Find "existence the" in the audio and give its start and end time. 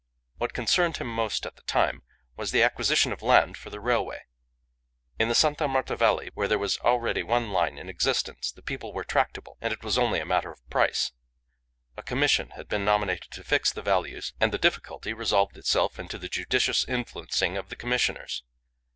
7.87-8.63